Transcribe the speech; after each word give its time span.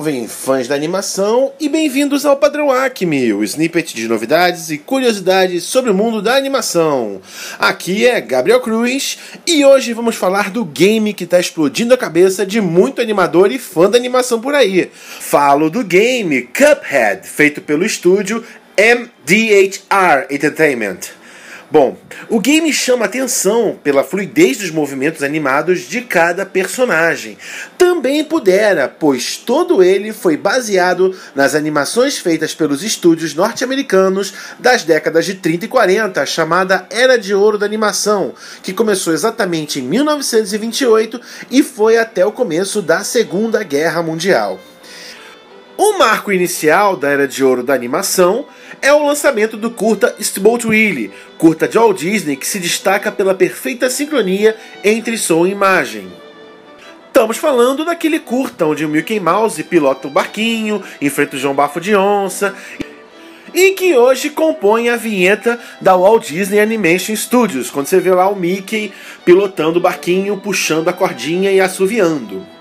Salvem 0.00 0.26
fãs 0.26 0.66
da 0.66 0.74
animação 0.74 1.52
e 1.60 1.68
bem-vindos 1.68 2.24
ao 2.24 2.34
Padrão 2.34 2.70
Acme, 2.70 3.34
o 3.34 3.44
snippet 3.44 3.94
de 3.94 4.08
novidades 4.08 4.70
e 4.70 4.78
curiosidades 4.78 5.64
sobre 5.64 5.90
o 5.90 5.94
mundo 5.94 6.22
da 6.22 6.36
animação. 6.36 7.20
Aqui 7.58 8.06
é 8.06 8.18
Gabriel 8.18 8.62
Cruz 8.62 9.18
e 9.46 9.62
hoje 9.62 9.92
vamos 9.92 10.16
falar 10.16 10.48
do 10.48 10.64
game 10.64 11.12
que 11.12 11.24
está 11.24 11.38
explodindo 11.38 11.92
a 11.92 11.98
cabeça 11.98 12.46
de 12.46 12.62
muito 12.62 13.02
animador 13.02 13.52
e 13.52 13.58
fã 13.58 13.90
da 13.90 13.98
animação 13.98 14.40
por 14.40 14.54
aí. 14.54 14.90
Falo 14.94 15.68
do 15.68 15.84
game 15.84 16.44
Cuphead, 16.44 17.28
feito 17.28 17.60
pelo 17.60 17.84
estúdio 17.84 18.42
MDHR 18.78 20.28
Entertainment. 20.30 21.19
Bom, 21.70 21.96
o 22.28 22.40
game 22.40 22.72
chama 22.72 23.04
atenção 23.04 23.78
pela 23.84 24.02
fluidez 24.02 24.58
dos 24.58 24.72
movimentos 24.72 25.22
animados 25.22 25.82
de 25.82 26.00
cada 26.00 26.44
personagem. 26.44 27.38
Também 27.78 28.24
pudera, 28.24 28.88
pois 28.88 29.36
todo 29.36 29.80
ele 29.80 30.12
foi 30.12 30.36
baseado 30.36 31.16
nas 31.32 31.54
animações 31.54 32.18
feitas 32.18 32.52
pelos 32.52 32.82
estúdios 32.82 33.36
norte-americanos 33.36 34.34
das 34.58 34.82
décadas 34.82 35.24
de 35.24 35.34
30 35.34 35.66
e 35.66 35.68
40, 35.68 36.26
chamada 36.26 36.86
Era 36.90 37.16
de 37.16 37.32
Ouro 37.32 37.56
da 37.56 37.66
Animação, 37.66 38.34
que 38.64 38.72
começou 38.72 39.12
exatamente 39.12 39.78
em 39.78 39.82
1928 39.82 41.20
e 41.52 41.62
foi 41.62 41.96
até 41.96 42.26
o 42.26 42.32
começo 42.32 42.82
da 42.82 43.04
Segunda 43.04 43.62
Guerra 43.62 44.02
Mundial. 44.02 44.58
O 45.82 45.96
marco 45.96 46.30
inicial 46.30 46.94
da 46.94 47.08
Era 47.08 47.26
de 47.26 47.42
Ouro 47.42 47.62
da 47.62 47.72
animação 47.72 48.44
é 48.82 48.92
o 48.92 49.02
lançamento 49.02 49.56
do 49.56 49.70
curta 49.70 50.14
Steamboat 50.20 50.66
Willie, 50.66 51.10
curta 51.38 51.66
de 51.66 51.78
Walt 51.78 51.98
Disney 51.98 52.36
que 52.36 52.46
se 52.46 52.58
destaca 52.58 53.10
pela 53.10 53.34
perfeita 53.34 53.88
sincronia 53.88 54.54
entre 54.84 55.16
som 55.16 55.46
e 55.46 55.52
imagem. 55.52 56.12
Estamos 57.06 57.38
falando 57.38 57.82
daquele 57.82 58.18
curta 58.18 58.66
onde 58.66 58.84
o 58.84 58.90
Mickey 58.90 59.18
Mouse 59.18 59.64
pilota 59.64 60.06
o 60.06 60.10
barquinho, 60.10 60.82
enfrenta 61.00 61.36
o 61.36 61.38
João 61.38 61.54
Bafo 61.54 61.80
de 61.80 61.96
Onça 61.96 62.54
e 63.54 63.70
que 63.70 63.96
hoje 63.96 64.28
compõe 64.28 64.90
a 64.90 64.96
vinheta 64.96 65.58
da 65.80 65.96
Walt 65.96 66.28
Disney 66.28 66.60
Animation 66.60 67.16
Studios, 67.16 67.70
quando 67.70 67.86
você 67.86 67.98
vê 67.98 68.12
lá 68.12 68.28
o 68.28 68.36
Mickey 68.36 68.92
pilotando 69.24 69.78
o 69.78 69.82
barquinho, 69.82 70.36
puxando 70.36 70.88
a 70.88 70.92
cordinha 70.92 71.50
e 71.50 71.58
assoviando. 71.58 72.59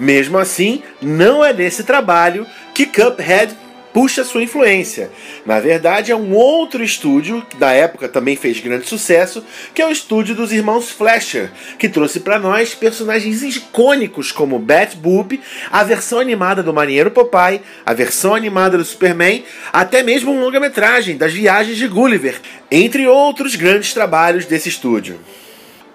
Mesmo 0.00 0.38
assim, 0.38 0.82
não 1.02 1.44
é 1.44 1.52
desse 1.52 1.84
trabalho 1.84 2.46
que 2.74 2.86
Cuphead 2.86 3.54
puxa 3.92 4.24
sua 4.24 4.42
influência. 4.42 5.10
Na 5.44 5.60
verdade, 5.60 6.10
é 6.10 6.16
um 6.16 6.32
outro 6.32 6.82
estúdio 6.82 7.44
que 7.50 7.56
da 7.56 7.70
época 7.70 8.08
também 8.08 8.34
fez 8.34 8.60
grande 8.60 8.88
sucesso, 8.88 9.44
que 9.74 9.82
é 9.82 9.86
o 9.86 9.90
estúdio 9.90 10.34
dos 10.34 10.52
irmãos 10.52 10.90
Fleischer, 10.90 11.50
que 11.78 11.88
trouxe 11.88 12.20
para 12.20 12.38
nós 12.38 12.74
personagens 12.74 13.42
icônicos 13.42 14.32
como 14.32 14.58
Bat 14.58 14.96
Boop, 14.96 15.38
a 15.70 15.84
versão 15.84 16.18
animada 16.18 16.62
do 16.62 16.72
Marinheiro 16.72 17.10
Popeye, 17.10 17.60
a 17.84 17.92
versão 17.92 18.34
animada 18.34 18.78
do 18.78 18.84
Superman, 18.84 19.44
até 19.70 20.02
mesmo 20.02 20.32
um 20.32 20.40
longa-metragem 20.40 21.18
das 21.18 21.32
Viagens 21.32 21.76
de 21.76 21.86
Gulliver, 21.86 22.40
entre 22.70 23.06
outros 23.06 23.54
grandes 23.54 23.92
trabalhos 23.92 24.46
desse 24.46 24.70
estúdio. 24.70 25.20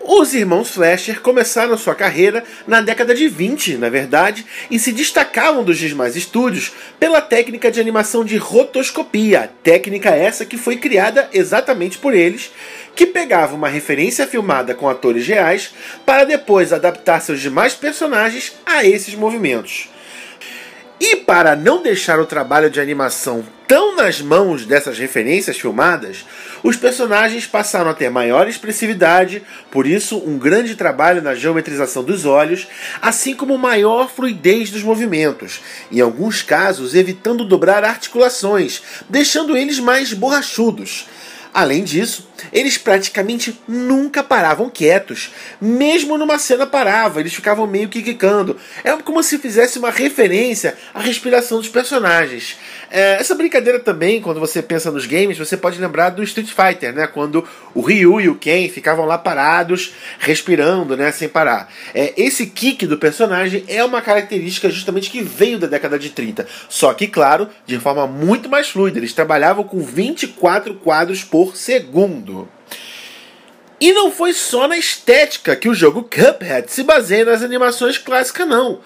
Os 0.07 0.35
irmãos 0.35 0.69
Fleischer 0.69 1.19
começaram 1.19 1.75
sua 1.75 1.95
carreira 1.95 2.43
na 2.67 2.79
década 2.79 3.15
de 3.15 3.27
20, 3.27 3.77
na 3.77 3.89
verdade, 3.89 4.45
e 4.69 4.77
se 4.77 4.91
destacavam 4.91 5.63
dos 5.63 5.79
demais 5.79 6.15
estúdios 6.15 6.71
pela 6.99 7.19
técnica 7.19 7.71
de 7.71 7.81
animação 7.81 8.23
de 8.23 8.37
rotoscopia, 8.37 9.49
técnica 9.63 10.11
essa 10.11 10.45
que 10.45 10.59
foi 10.59 10.77
criada 10.77 11.27
exatamente 11.33 11.97
por 11.97 12.13
eles, 12.13 12.51
que 12.95 13.07
pegava 13.07 13.55
uma 13.55 13.67
referência 13.67 14.27
filmada 14.27 14.75
com 14.75 14.87
atores 14.87 15.25
reais 15.25 15.73
para 16.05 16.23
depois 16.23 16.71
adaptar 16.71 17.19
seus 17.19 17.41
demais 17.41 17.73
personagens 17.73 18.53
a 18.63 18.85
esses 18.85 19.15
movimentos. 19.15 19.89
E 20.99 21.17
para 21.17 21.57
não 21.57 21.83
deixar 21.83 22.19
o 22.19 22.25
trabalho 22.25 22.69
de 22.69 22.79
animação 22.79 23.43
tão 23.67 23.95
nas 23.97 24.21
mãos 24.21 24.65
dessas 24.65 24.97
referências 24.97 25.57
filmadas, 25.57 26.25
os 26.63 26.77
personagens 26.77 27.45
passaram 27.45 27.89
a 27.89 27.93
ter 27.93 28.09
maior 28.09 28.47
expressividade, 28.47 29.43
por 29.69 29.85
isso 29.85 30.17
um 30.17 30.37
grande 30.37 30.75
trabalho 30.75 31.21
na 31.21 31.35
geometrização 31.35 32.01
dos 32.01 32.25
olhos, 32.25 32.67
assim 33.01 33.35
como 33.35 33.57
maior 33.57 34.09
fluidez 34.09 34.69
dos 34.69 34.83
movimentos, 34.83 35.61
em 35.91 35.99
alguns 35.99 36.41
casos 36.41 36.95
evitando 36.95 37.43
dobrar 37.43 37.83
articulações, 37.83 38.81
deixando 39.09 39.57
eles 39.57 39.79
mais 39.79 40.13
borrachudos. 40.13 41.07
Além 41.55 41.85
disso, 41.85 42.27
eles 42.51 42.77
praticamente 42.77 43.57
nunca 43.65 44.21
paravam 44.21 44.69
quietos. 44.69 45.31
Mesmo 45.61 46.17
numa 46.17 46.37
cena 46.37 46.67
parava, 46.67 47.21
eles 47.21 47.33
ficavam 47.33 47.65
meio 47.65 47.87
que 47.87 48.03
quicando. 48.03 48.57
É 48.83 48.91
como 48.97 49.23
se 49.23 49.37
fizesse 49.37 49.79
uma 49.79 49.89
referência 49.89 50.75
à 50.93 50.99
respiração 50.99 51.59
dos 51.59 51.69
personagens. 51.69 52.57
É, 52.91 53.13
essa 53.21 53.35
brincadeira 53.35 53.79
também, 53.79 54.21
quando 54.21 54.39
você 54.39 54.61
pensa 54.61 54.91
nos 54.91 55.05
games, 55.05 55.37
você 55.37 55.55
pode 55.55 55.79
lembrar 55.79 56.09
do 56.09 56.23
Street 56.23 56.49
Fighter, 56.49 56.93
né? 56.93 57.07
Quando 57.07 57.47
o 57.73 57.79
Ryu 57.79 58.19
e 58.19 58.27
o 58.27 58.35
Ken 58.35 58.67
ficavam 58.67 59.05
lá 59.05 59.17
parados, 59.17 59.93
respirando, 60.19 60.97
né? 60.97 61.09
Sem 61.13 61.29
parar. 61.29 61.71
É, 61.93 62.13
esse 62.17 62.47
kick 62.47 62.85
do 62.85 62.97
personagem 62.97 63.63
é 63.69 63.83
uma 63.83 64.01
característica 64.01 64.69
justamente 64.69 65.09
que 65.09 65.21
veio 65.21 65.57
da 65.57 65.67
década 65.67 65.97
de 65.97 66.09
30. 66.09 66.45
Só 66.67 66.93
que, 66.93 67.07
claro, 67.07 67.49
de 67.65 67.79
forma 67.79 68.05
muito 68.05 68.49
mais 68.49 68.69
fluida. 68.69 68.99
Eles 68.99 69.13
trabalhavam 69.13 69.63
com 69.63 69.81
24 69.81 70.75
quadros 70.75 71.23
por 71.23 71.44
segundo. 71.53 72.47
E 73.79 73.91
não 73.91 74.09
foi 74.09 74.31
só 74.31 74.67
na 74.67 74.77
estética 74.77 75.55
que 75.55 75.67
o 75.67 75.73
jogo 75.73 76.03
Cuphead 76.03 76.71
se 76.71 76.83
baseia 76.83 77.25
nas 77.25 77.43
animações 77.43 77.97
clássicas, 77.97 78.47
não 78.47 78.79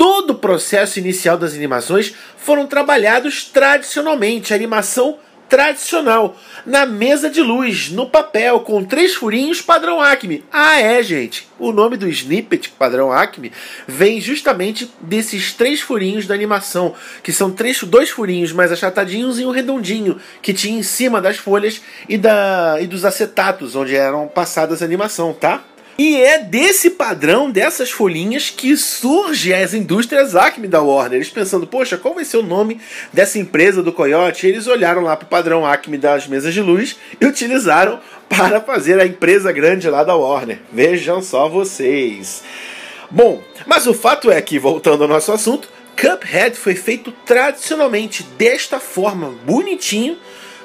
todo 0.00 0.30
o 0.30 0.36
processo 0.36 0.98
inicial 0.98 1.36
das 1.36 1.52
animações 1.52 2.14
foram 2.38 2.66
trabalhados 2.66 3.44
tradicionalmente, 3.44 4.50
a 4.50 4.56
animação 4.56 5.18
tradicional, 5.50 6.36
na 6.64 6.86
mesa 6.86 7.28
de 7.28 7.42
luz, 7.42 7.90
no 7.90 8.08
papel, 8.08 8.60
com 8.60 8.84
três 8.84 9.14
furinhos 9.14 9.60
padrão 9.60 10.00
Acme. 10.00 10.44
Ah, 10.50 10.80
é, 10.80 11.02
gente. 11.02 11.48
O 11.58 11.72
nome 11.72 11.96
do 11.96 12.08
snippet 12.08 12.70
padrão 12.70 13.12
Acme 13.12 13.52
vem 13.86 14.20
justamente 14.20 14.90
desses 15.00 15.52
três 15.52 15.80
furinhos 15.80 16.26
da 16.26 16.34
animação, 16.34 16.94
que 17.22 17.32
são 17.32 17.50
três, 17.50 17.82
dois 17.82 18.08
furinhos 18.08 18.52
mais 18.52 18.70
achatadinhos 18.70 19.40
e 19.40 19.44
um 19.44 19.50
redondinho 19.50 20.18
que 20.40 20.54
tinha 20.54 20.78
em 20.78 20.84
cima 20.84 21.20
das 21.20 21.36
folhas 21.36 21.82
e, 22.08 22.16
da, 22.16 22.78
e 22.80 22.86
dos 22.86 23.04
acetatos 23.04 23.74
onde 23.74 23.96
eram 23.96 24.28
passadas 24.28 24.80
a 24.80 24.84
animação, 24.84 25.34
tá? 25.34 25.64
E 26.02 26.16
é 26.16 26.38
desse 26.38 26.88
padrão, 26.88 27.50
dessas 27.50 27.90
folhinhas, 27.90 28.48
que 28.48 28.74
surge 28.74 29.52
as 29.52 29.74
indústrias 29.74 30.34
Acme 30.34 30.66
da 30.66 30.80
Warner. 30.80 31.16
Eles 31.16 31.28
pensando, 31.28 31.66
poxa, 31.66 31.98
qual 31.98 32.14
vai 32.14 32.24
ser 32.24 32.38
o 32.38 32.42
nome 32.42 32.80
dessa 33.12 33.38
empresa 33.38 33.82
do 33.82 33.92
Coyote? 33.92 34.46
Eles 34.46 34.66
olharam 34.66 35.02
lá 35.02 35.14
para 35.14 35.26
o 35.26 35.28
padrão 35.28 35.66
Acme 35.66 35.98
das 35.98 36.26
mesas 36.26 36.54
de 36.54 36.62
luz 36.62 36.96
e 37.20 37.26
utilizaram 37.26 38.00
para 38.30 38.62
fazer 38.62 38.98
a 38.98 39.04
empresa 39.04 39.52
grande 39.52 39.90
lá 39.90 40.02
da 40.02 40.16
Warner. 40.16 40.60
Vejam 40.72 41.20
só 41.20 41.50
vocês. 41.50 42.42
Bom, 43.10 43.42
mas 43.66 43.86
o 43.86 43.92
fato 43.92 44.30
é 44.30 44.40
que, 44.40 44.58
voltando 44.58 45.02
ao 45.02 45.08
nosso 45.08 45.30
assunto, 45.32 45.68
Cuphead 46.00 46.56
foi 46.56 46.76
feito 46.76 47.12
tradicionalmente 47.26 48.22
desta 48.38 48.80
forma, 48.80 49.34
bonitinho, 49.44 50.16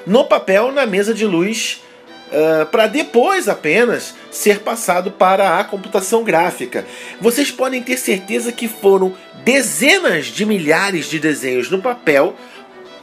no 0.06 0.24
papel, 0.24 0.72
na 0.72 0.86
mesa 0.86 1.12
de 1.12 1.26
luz 1.26 1.82
Uh, 2.26 2.66
para 2.66 2.88
depois 2.88 3.48
apenas 3.48 4.14
ser 4.32 4.58
passado 4.60 5.12
para 5.12 5.60
a 5.60 5.64
computação 5.64 6.24
gráfica. 6.24 6.84
Vocês 7.20 7.52
podem 7.52 7.80
ter 7.82 7.96
certeza 7.96 8.50
que 8.50 8.66
foram 8.66 9.14
dezenas 9.44 10.26
de 10.26 10.44
milhares 10.44 11.06
de 11.06 11.20
desenhos 11.20 11.70
no 11.70 11.80
papel 11.80 12.34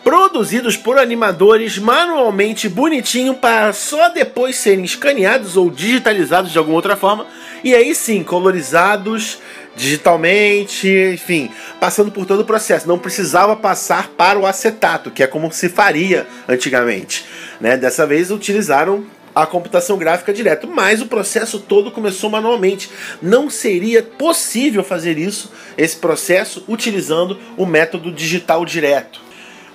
produzidos 0.03 0.75
por 0.75 0.97
animadores 0.97 1.77
manualmente 1.77 2.67
bonitinho 2.67 3.33
para 3.35 3.71
só 3.71 4.09
depois 4.09 4.57
serem 4.57 4.83
escaneados 4.83 5.55
ou 5.55 5.69
digitalizados 5.69 6.51
de 6.51 6.57
alguma 6.57 6.75
outra 6.75 6.95
forma 6.95 7.25
e 7.63 7.73
aí 7.73 7.95
sim 7.95 8.23
colorizados 8.23 9.39
digitalmente, 9.75 10.87
enfim, 11.13 11.49
passando 11.79 12.11
por 12.11 12.25
todo 12.25 12.41
o 12.41 12.45
processo. 12.45 12.87
Não 12.87 12.99
precisava 12.99 13.55
passar 13.55 14.09
para 14.09 14.37
o 14.37 14.45
acetato, 14.45 15.09
que 15.09 15.23
é 15.23 15.27
como 15.27 15.51
se 15.51 15.67
faria 15.69 16.27
antigamente. 16.47 17.25
Né? 17.59 17.75
Dessa 17.75 18.05
vez 18.05 18.29
utilizaram 18.29 19.03
a 19.33 19.47
computação 19.47 19.97
gráfica 19.97 20.31
direto, 20.31 20.67
mas 20.67 21.01
o 21.01 21.07
processo 21.07 21.59
todo 21.59 21.91
começou 21.91 22.29
manualmente. 22.29 22.89
Não 23.21 23.49
seria 23.49 24.03
possível 24.03 24.83
fazer 24.83 25.17
isso, 25.17 25.51
esse 25.75 25.95
processo, 25.95 26.63
utilizando 26.67 27.39
o 27.57 27.65
método 27.65 28.11
digital 28.11 28.63
direto. 28.63 29.21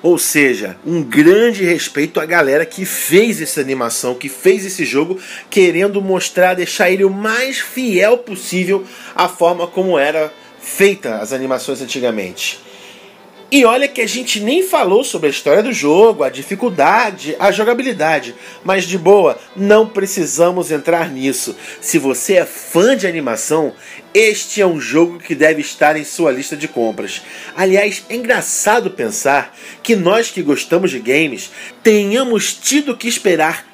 Ou 0.02 0.16
seja, 0.16 0.76
um 0.86 1.02
grande 1.02 1.64
respeito 1.64 2.20
à 2.20 2.26
galera 2.26 2.64
que 2.64 2.84
fez 2.84 3.42
essa 3.42 3.60
animação, 3.60 4.14
que 4.14 4.28
fez 4.28 4.64
esse 4.64 4.84
jogo, 4.84 5.18
querendo 5.50 6.00
mostrar, 6.00 6.54
deixar 6.54 6.90
ele 6.90 7.04
o 7.04 7.10
mais 7.10 7.58
fiel 7.58 8.18
possível 8.18 8.84
à 9.14 9.28
forma 9.28 9.66
como 9.66 9.98
era 9.98 10.32
feita 10.60 11.16
as 11.16 11.32
animações 11.32 11.82
antigamente. 11.82 12.67
E 13.50 13.64
olha 13.64 13.88
que 13.88 14.02
a 14.02 14.06
gente 14.06 14.40
nem 14.40 14.62
falou 14.62 15.02
sobre 15.02 15.28
a 15.28 15.30
história 15.30 15.62
do 15.62 15.72
jogo, 15.72 16.22
a 16.22 16.28
dificuldade, 16.28 17.34
a 17.38 17.50
jogabilidade, 17.50 18.34
mas 18.62 18.84
de 18.84 18.98
boa, 18.98 19.38
não 19.56 19.88
precisamos 19.88 20.70
entrar 20.70 21.10
nisso. 21.10 21.56
Se 21.80 21.98
você 21.98 22.34
é 22.34 22.44
fã 22.44 22.94
de 22.94 23.06
animação, 23.06 23.72
este 24.12 24.60
é 24.60 24.66
um 24.66 24.78
jogo 24.78 25.18
que 25.18 25.34
deve 25.34 25.62
estar 25.62 25.96
em 25.96 26.04
sua 26.04 26.30
lista 26.30 26.58
de 26.58 26.68
compras. 26.68 27.22
Aliás, 27.56 28.04
é 28.10 28.16
engraçado 28.16 28.90
pensar 28.90 29.56
que 29.82 29.96
nós 29.96 30.30
que 30.30 30.42
gostamos 30.42 30.90
de 30.90 30.98
games 30.98 31.50
tenhamos 31.82 32.52
tido 32.52 32.98
que 32.98 33.08
esperar 33.08 33.64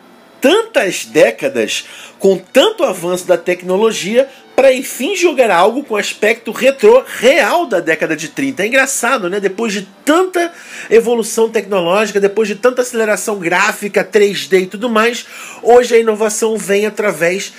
tantas 0.44 1.06
décadas 1.06 1.87
com 2.19 2.37
tanto 2.37 2.85
avanço 2.85 3.26
da 3.26 3.38
tecnologia 3.38 4.29
para 4.55 4.75
enfim 4.75 5.17
jogar 5.17 5.50
algo 5.50 5.82
com 5.82 5.96
aspecto 5.96 6.52
retrô 6.52 7.02
real 7.19 7.64
da 7.64 7.81
década 7.81 8.14
de 8.14 8.29
30. 8.29 8.62
É 8.62 8.67
engraçado, 8.67 9.31
né? 9.31 9.41
Depois 9.41 9.73
de 9.73 9.88
tanta 10.05 10.52
evolução 10.91 11.49
tecnológica, 11.49 12.20
depois 12.20 12.46
de 12.46 12.56
tanta 12.56 12.82
aceleração 12.82 13.38
gráfica, 13.38 14.05
3D 14.05 14.64
e 14.64 14.67
tudo 14.67 14.91
mais, 14.91 15.25
hoje 15.62 15.94
a 15.94 15.99
inovação 15.99 16.58
vem 16.58 16.85
através 16.85 17.55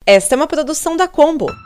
Esta 0.06 0.34
é 0.34 0.36
uma 0.36 0.46
produção 0.46 0.96
da 0.96 1.08
Combo. 1.08 1.65